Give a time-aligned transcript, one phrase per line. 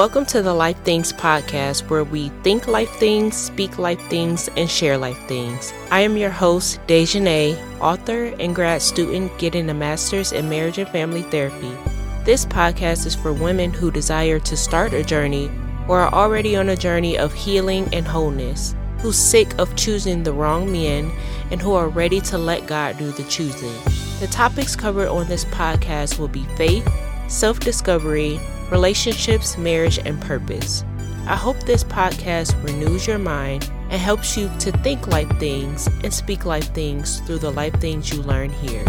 [0.00, 4.70] Welcome to the Life Things podcast, where we think life things, speak life things, and
[4.70, 5.74] share life things.
[5.90, 10.88] I am your host, Dejanay, author and grad student getting a master's in marriage and
[10.88, 11.76] family therapy.
[12.24, 15.50] This podcast is for women who desire to start a journey
[15.86, 20.32] or are already on a journey of healing and wholeness, who's sick of choosing the
[20.32, 21.12] wrong men,
[21.50, 23.76] and who are ready to let God do the choosing.
[24.18, 26.90] The topics covered on this podcast will be faith,
[27.28, 28.40] self discovery,
[28.70, 30.84] relationships, marriage, and purpose.
[31.26, 36.12] I hope this podcast renews your mind and helps you to think life things and
[36.12, 38.84] speak life things through the life things you learn here.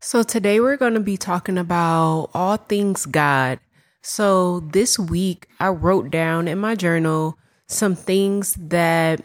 [0.00, 3.60] So, today we're going to be talking about all things God.
[4.02, 9.22] So, this week I wrote down in my journal some things that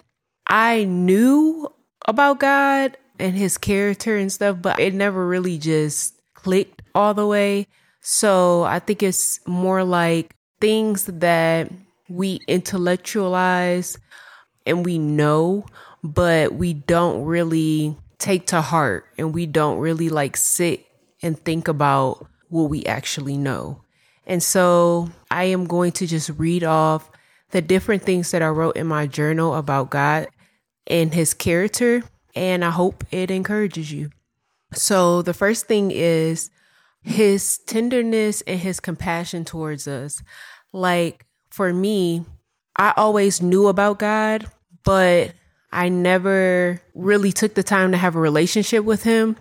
[0.47, 1.67] I knew
[2.07, 7.27] about God and his character and stuff, but it never really just clicked all the
[7.27, 7.67] way.
[8.01, 11.71] So I think it's more like things that
[12.09, 13.99] we intellectualize
[14.65, 15.65] and we know,
[16.03, 20.87] but we don't really take to heart and we don't really like sit
[21.21, 23.83] and think about what we actually know.
[24.25, 27.11] And so I am going to just read off
[27.51, 30.27] the different things that I wrote in my journal about God
[30.87, 32.03] and his character,
[32.35, 34.09] and I hope it encourages you.
[34.73, 36.49] So the first thing is
[37.07, 40.21] his tenderness and his compassion towards us.
[40.73, 42.25] Like for me,
[42.75, 44.45] I always knew about God,
[44.83, 45.31] but
[45.71, 49.37] I never really took the time to have a relationship with him.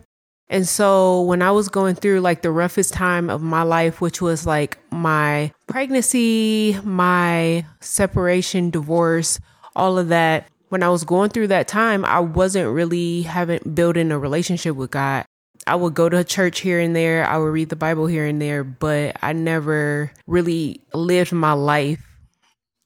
[0.48, 4.22] And so when I was going through like the roughest time of my life, which
[4.22, 9.40] was like my pregnancy, my separation, divorce,
[9.74, 14.12] all of that, when I was going through that time, I wasn't really having building
[14.12, 15.26] a relationship with God.
[15.66, 17.26] I would go to church here and there.
[17.26, 22.06] I would read the Bible here and there, but I never really lived my life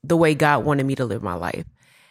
[0.03, 1.64] the way God wanted me to live my life.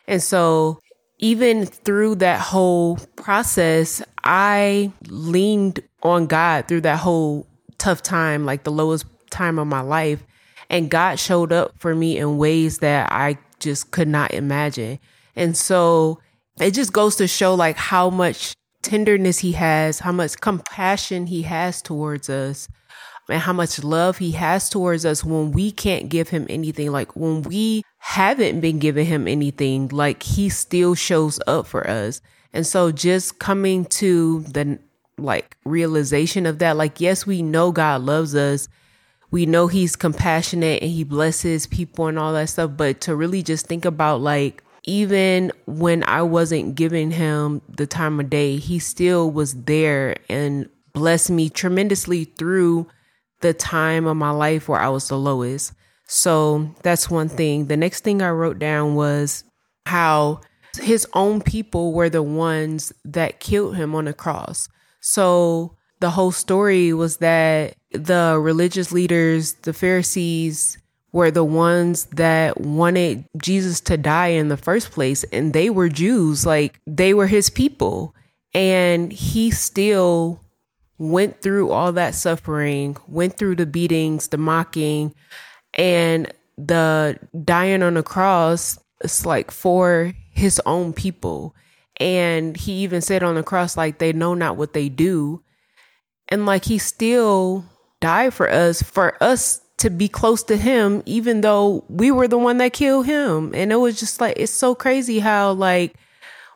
[0.07, 0.79] And so
[1.17, 7.47] even through that whole process, I leaned on God through that whole
[7.77, 10.23] tough time, like the lowest time of my life.
[10.69, 14.99] And God showed up for me in ways that I just could not imagine.
[15.35, 16.19] And so
[16.59, 21.43] it just goes to show like how much tenderness he has, how much compassion he
[21.43, 22.67] has towards us,
[23.29, 26.91] and how much love he has towards us when we can't give him anything.
[26.91, 32.21] Like when we haven't been giving him anything, like he still shows up for us.
[32.53, 34.79] And so just coming to the
[35.17, 38.67] like realization of that, like, yes, we know God loves us.
[39.31, 42.71] We know he's compassionate and he blesses people and all that stuff.
[42.75, 48.19] But to really just think about like, even when I wasn't giving him the time
[48.19, 52.87] of day, he still was there and blessed me tremendously through
[53.41, 55.73] the time of my life where I was the lowest.
[56.07, 57.67] So that's one thing.
[57.67, 59.43] The next thing I wrote down was
[59.85, 60.41] how
[60.81, 64.69] his own people were the ones that killed him on the cross.
[65.01, 70.79] So the whole story was that the religious leaders, the Pharisees,
[71.11, 75.23] were the ones that wanted Jesus to die in the first place.
[75.25, 78.13] And they were Jews, like they were his people.
[78.53, 80.41] And he still
[80.97, 85.15] went through all that suffering, went through the beatings, the mocking,
[85.75, 88.79] and the dying on the cross.
[89.01, 91.55] It's like for his own people.
[91.97, 95.41] And he even said on the cross, like, they know not what they do.
[96.27, 97.65] And like, he still
[97.99, 102.37] died for us, for us to be close to him, even though we were the
[102.37, 103.53] one that killed him.
[103.53, 105.95] And it was just like, it's so crazy how, like,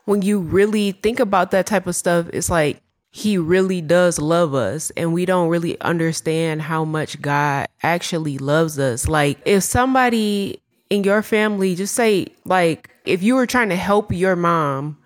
[0.05, 2.81] when you really think about that type of stuff, it's like
[3.11, 4.91] he really does love us.
[4.97, 9.07] And we don't really understand how much God actually loves us.
[9.07, 14.11] Like, if somebody in your family, just say, like, if you were trying to help
[14.11, 14.97] your mom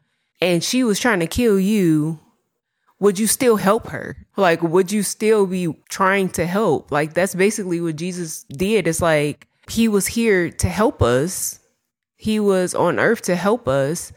[0.42, 2.20] and she was trying to kill you,
[3.00, 4.18] would you still help her?
[4.36, 6.92] Like, would you still be trying to help?
[6.92, 8.88] Like, that's basically what Jesus did.
[8.88, 11.60] It's like he was here to help us,
[12.16, 14.12] he was on earth to help us.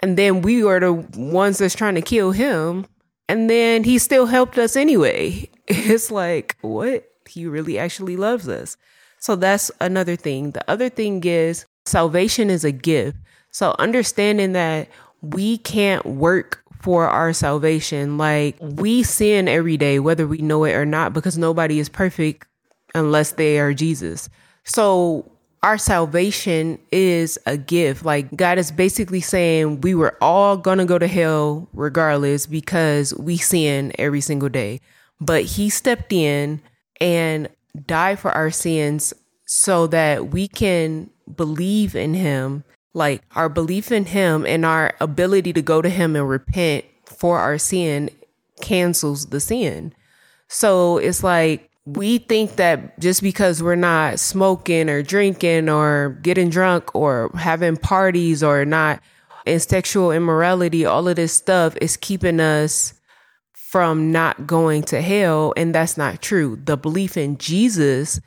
[0.00, 2.86] And then we were the ones that's trying to kill him.
[3.28, 5.48] And then he still helped us anyway.
[5.70, 7.04] It's like, what?
[7.28, 8.78] He really actually loves us.
[9.20, 10.52] So that's another thing.
[10.52, 13.18] The other thing is salvation is a gift.
[13.50, 14.88] So understanding that
[15.20, 18.18] we can't work for our salvation.
[18.18, 22.46] Like we sin every day, whether we know it or not, because nobody is perfect
[22.94, 24.28] unless they are Jesus.
[24.64, 25.30] So
[25.62, 28.04] our salvation is a gift.
[28.04, 33.12] Like God is basically saying we were all going to go to hell regardless because
[33.14, 34.80] we sin every single day.
[35.20, 36.60] But he stepped in
[37.00, 37.48] and
[37.86, 39.12] died for our sins
[39.46, 42.64] so that we can believe in him.
[42.94, 47.38] Like our belief in him and our ability to go to him and repent for
[47.38, 48.10] our sin
[48.60, 49.94] cancels the sin.
[50.48, 56.50] So it's like we think that just because we're not smoking or drinking or getting
[56.50, 59.00] drunk or having parties or not
[59.46, 62.94] in sexual immorality, all of this stuff is keeping us
[63.52, 65.54] from not going to hell.
[65.56, 66.58] And that's not true.
[66.62, 68.20] The belief in Jesus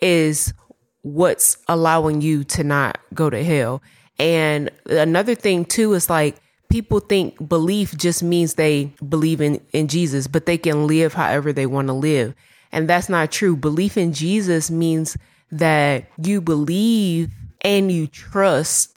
[0.00, 0.52] is
[1.02, 3.82] what's allowing you to not go to hell.
[4.18, 6.36] And another thing too is like
[6.70, 11.52] people think belief just means they believe in, in Jesus, but they can live however
[11.52, 12.34] they want to live.
[12.70, 13.56] And that's not true.
[13.56, 15.16] Belief in Jesus means
[15.50, 18.96] that you believe and you trust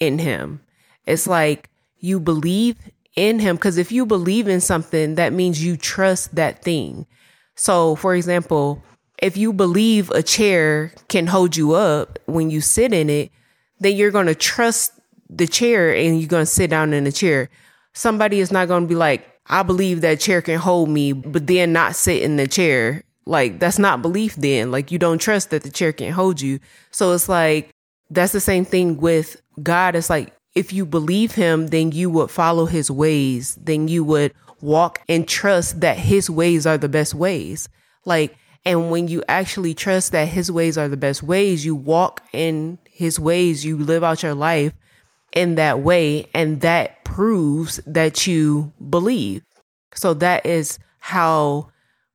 [0.00, 0.60] in him.
[1.06, 2.76] It's like you believe
[3.14, 7.06] in him because if you believe in something, that means you trust that thing.
[7.54, 8.82] So, for example,
[9.18, 13.30] if you believe a chair can hold you up when you sit in it,
[13.80, 14.92] then you're going to trust
[15.30, 17.48] the chair and you're going to sit down in the chair.
[17.92, 21.46] Somebody is not going to be like, I believe that chair can hold me, but
[21.46, 23.02] then not sit in the chair.
[23.26, 24.70] Like, that's not belief then.
[24.70, 26.60] Like, you don't trust that the chair can hold you.
[26.90, 27.70] So it's like,
[28.10, 29.94] that's the same thing with God.
[29.94, 33.56] It's like, if you believe him, then you would follow his ways.
[33.56, 37.68] Then you would walk and trust that his ways are the best ways.
[38.04, 42.22] Like, and when you actually trust that his ways are the best ways, you walk
[42.32, 44.72] in his ways, you live out your life
[45.32, 46.26] in that way.
[46.34, 49.42] And that proves that you believe.
[49.94, 51.70] So that is how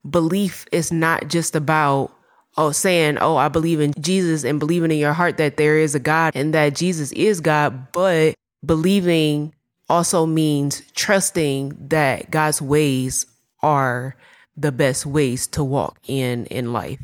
[0.09, 2.11] belief is not just about
[2.57, 5.93] oh saying oh i believe in jesus and believing in your heart that there is
[5.93, 8.33] a god and that jesus is god but
[8.65, 9.53] believing
[9.89, 13.25] also means trusting that god's ways
[13.61, 14.15] are
[14.61, 16.99] the best ways to walk in in life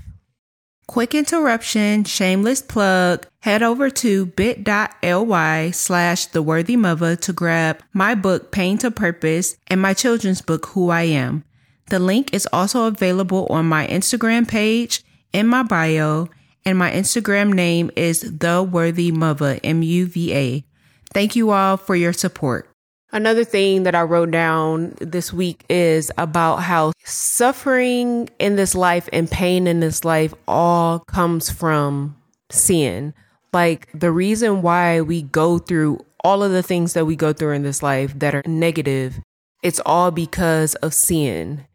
[0.87, 3.25] Quick interruption, shameless plug.
[3.41, 9.57] Head over to bit.ly slash the worthy muva to grab my book, Pain to Purpose,
[9.67, 11.43] and my children's book, Who I Am.
[11.89, 15.03] The link is also available on my Instagram page
[15.33, 16.27] in my bio,
[16.65, 20.65] and my Instagram name is The Worthy Muva, M U V A.
[21.13, 22.69] Thank you all for your support.
[23.15, 29.07] Another thing that I wrote down this week is about how suffering in this life
[29.13, 32.17] and pain in this life all comes from
[32.51, 33.13] sin.
[33.53, 37.53] Like the reason why we go through all of the things that we go through
[37.53, 39.21] in this life that are negative,
[39.63, 41.65] it's all because of sin.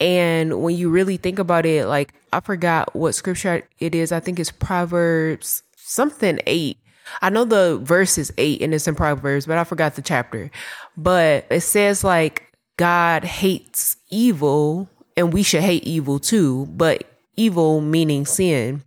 [0.00, 4.12] And when you really think about it, like I forgot what scripture it is.
[4.12, 6.78] I think it's Proverbs something eight.
[7.22, 10.50] I know the verse is eight and it's in Proverbs, but I forgot the chapter.
[10.96, 17.04] But it says like God hates evil and we should hate evil too, but
[17.36, 18.82] evil meaning sin.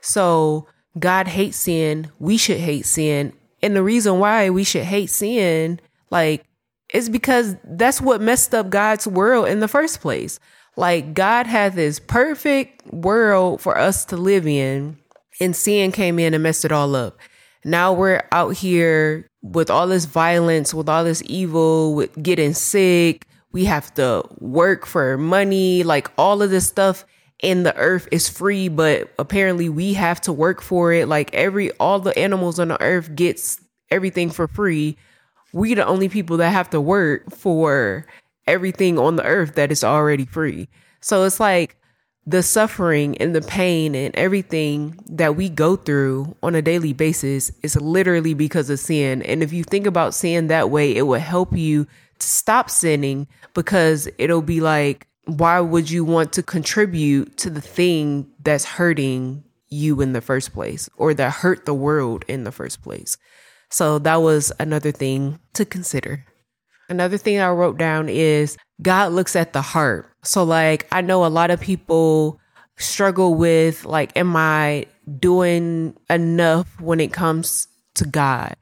[0.00, 0.66] So
[0.98, 2.10] God hates sin.
[2.18, 3.32] We should hate sin.
[3.62, 5.80] And the reason why we should hate sin,
[6.10, 6.44] like
[6.92, 10.40] is because that's what messed up God's world in the first place.
[10.76, 14.98] Like God had this perfect world for us to live in,
[15.40, 17.18] and sin came in and messed it all up.
[17.64, 23.26] Now we're out here with all this violence, with all this evil, with getting sick.
[23.52, 27.04] We have to work for money, like all of this stuff
[27.42, 31.08] in the earth is free, but apparently we have to work for it.
[31.08, 33.60] Like every all the animals on the earth gets
[33.90, 34.96] everything for free
[35.52, 38.06] we the only people that have to work for
[38.46, 40.68] everything on the earth that is already free.
[41.00, 41.76] So it's like
[42.28, 47.50] the suffering and the pain and everything that we go through on a daily basis
[47.62, 49.22] is literally because of sin.
[49.22, 51.86] And if you think about sin that way, it will help you
[52.18, 57.62] to stop sinning because it'll be like, why would you want to contribute to the
[57.62, 62.52] thing that's hurting you in the first place or that hurt the world in the
[62.52, 63.16] first place?
[63.70, 66.26] So that was another thing to consider.
[66.90, 70.10] Another thing I wrote down is God looks at the heart.
[70.22, 72.40] So, like, I know a lot of people
[72.76, 74.86] struggle with, like, am I
[75.18, 78.54] doing enough when it comes to God?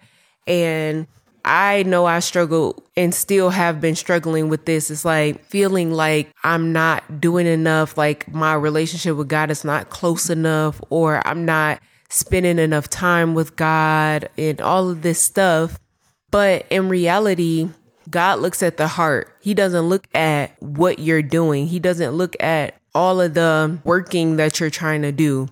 [0.46, 1.06] And
[1.44, 4.90] I know I struggle and still have been struggling with this.
[4.90, 9.88] It's like feeling like I'm not doing enough, like my relationship with God is not
[9.88, 15.78] close enough, or I'm not spending enough time with God and all of this stuff.
[16.32, 17.68] But in reality,
[18.09, 19.37] God looks at the heart.
[19.41, 21.67] He doesn't look at what you're doing.
[21.67, 25.49] He doesn't look at all of the working that you're trying to do.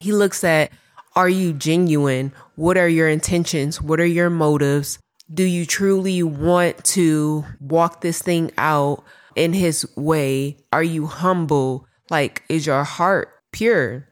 [0.00, 0.70] He looks at
[1.16, 2.32] are you genuine?
[2.54, 3.82] What are your intentions?
[3.82, 5.00] What are your motives?
[5.32, 9.02] Do you truly want to walk this thing out
[9.34, 10.58] in His way?
[10.72, 11.86] Are you humble?
[12.08, 14.06] Like, is your heart pure?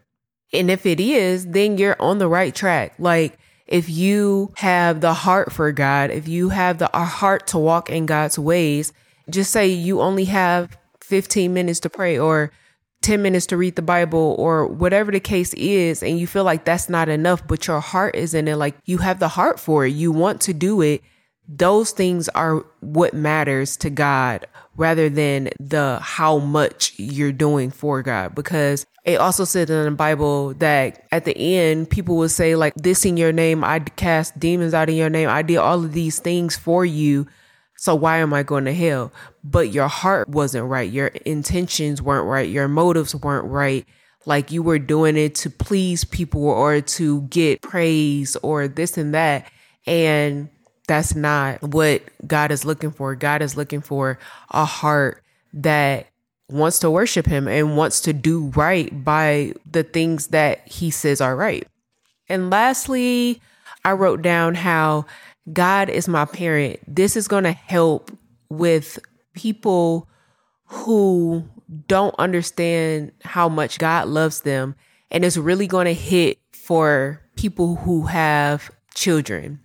[0.53, 2.95] And if it is, then you're on the right track.
[2.99, 7.90] Like, if you have the heart for God, if you have the heart to walk
[7.90, 8.92] in God's ways,
[9.28, 12.52] just say you only have 15 minutes to pray or
[13.02, 16.64] 10 minutes to read the Bible or whatever the case is, and you feel like
[16.64, 19.87] that's not enough, but your heart is in it, like you have the heart for
[19.87, 21.02] it, you want to do it,
[21.49, 28.03] those things are what matters to God rather than the how much you're doing for
[28.03, 28.35] God.
[28.35, 32.75] Because it also said in the Bible that at the end, people will say, like,
[32.75, 35.93] this in your name, I cast demons out in your name, I did all of
[35.93, 37.26] these things for you.
[37.79, 39.12] So why am I going to hell?
[39.45, 40.91] But your heart wasn't right.
[40.91, 42.49] Your intentions weren't right.
[42.49, 43.87] Your motives weren't right.
[44.25, 49.15] Like you were doing it to please people or to get praise or this and
[49.15, 49.50] that.
[49.87, 50.49] And
[50.87, 53.14] that's not what God is looking for.
[53.14, 54.19] God is looking for
[54.50, 56.07] a heart that
[56.49, 61.21] wants to worship him and wants to do right by the things that he says
[61.21, 61.66] are right.
[62.28, 63.40] And lastly,
[63.85, 65.07] I wrote down how
[65.52, 66.81] God is my parent.
[66.87, 68.11] This is going to help
[68.49, 68.99] with
[69.35, 70.09] people
[70.66, 71.45] who
[71.88, 74.75] don't understand how much God loves them.
[75.11, 79.61] And it's really going to hit for people who have children.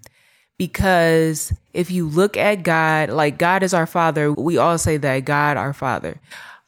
[0.62, 5.26] Because if you look at God, like God is our father, we all say that
[5.26, 6.22] God our father.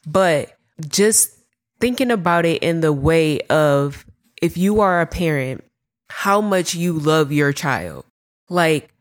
[0.04, 0.58] But
[0.88, 1.30] just
[1.78, 4.04] thinking about it in the way of
[4.42, 5.62] if you are a parent,
[6.10, 8.04] how much you love your child.
[8.48, 8.92] Like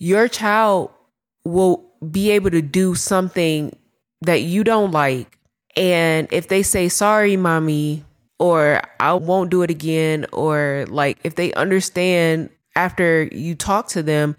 [0.00, 0.90] your child
[1.44, 3.78] will be able to do something
[4.22, 5.38] that you don't like.
[5.76, 8.02] And if they say, sorry, mommy,
[8.40, 14.02] or I won't do it again, or like if they understand after you talk to
[14.02, 14.36] them,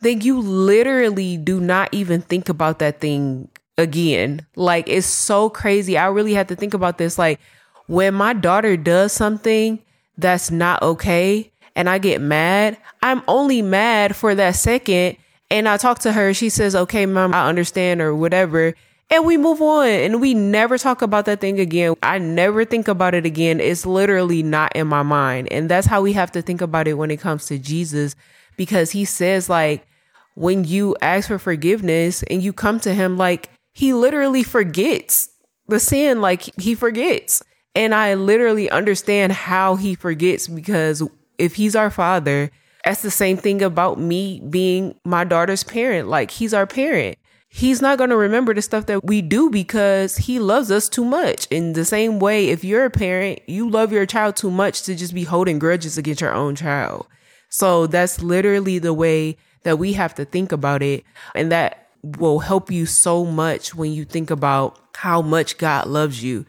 [0.00, 4.46] then you literally do not even think about that thing again.
[4.54, 5.96] Like it's so crazy.
[5.98, 7.18] I really had to think about this.
[7.18, 7.40] Like
[7.86, 9.82] when my daughter does something
[10.18, 15.18] that's not okay, and I get mad, I'm only mad for that second.
[15.50, 18.74] And I talk to her, she says, okay, mom, I understand or whatever.
[19.08, 21.94] And we move on and we never talk about that thing again.
[22.02, 23.60] I never think about it again.
[23.60, 25.48] It's literally not in my mind.
[25.52, 28.16] And that's how we have to think about it when it comes to Jesus,
[28.56, 29.86] because he says, like,
[30.34, 35.28] when you ask for forgiveness and you come to him, like, he literally forgets
[35.68, 37.42] the sin, like, he forgets.
[37.76, 41.02] And I literally understand how he forgets because
[41.38, 42.50] if he's our father,
[42.84, 46.08] that's the same thing about me being my daughter's parent.
[46.08, 47.18] Like he's our parent.
[47.56, 51.06] He's not going to remember the stuff that we do because he loves us too
[51.06, 51.46] much.
[51.46, 54.94] In the same way, if you're a parent, you love your child too much to
[54.94, 57.06] just be holding grudges against your own child.
[57.48, 61.04] So that's literally the way that we have to think about it.
[61.34, 66.22] And that will help you so much when you think about how much God loves
[66.22, 66.44] you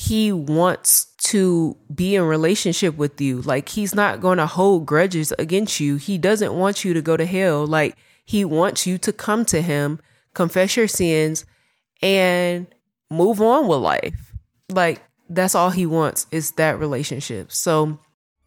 [0.00, 3.42] he wants to be in relationship with you.
[3.42, 5.96] Like he's not going to hold grudges against you.
[5.96, 7.66] He doesn't want you to go to hell.
[7.66, 9.98] Like he wants you to come to him,
[10.34, 11.44] confess your sins
[12.02, 12.66] and
[13.10, 14.32] move on with life.
[14.70, 17.52] Like that's all he wants is that relationship.
[17.52, 17.98] So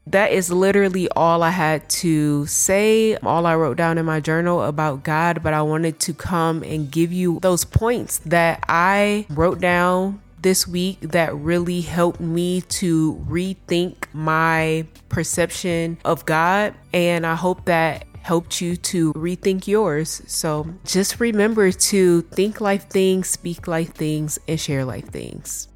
[0.07, 4.63] that is literally all I had to say, all I wrote down in my journal
[4.63, 9.59] about God, but I wanted to come and give you those points that I wrote
[9.59, 16.73] down this week that really helped me to rethink my perception of God.
[16.93, 20.21] And I hope that helped you to rethink yours.
[20.27, 25.67] So just remember to think life things, speak life things, and share life things.